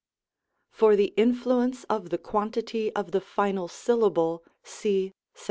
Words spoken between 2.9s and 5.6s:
of the final syllable, see §9.